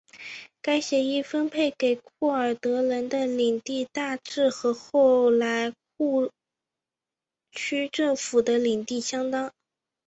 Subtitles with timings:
[0.63, 6.31] 该协议分配给库尔德人的领地大致与后来库
[7.51, 9.53] 区政府的领地相当。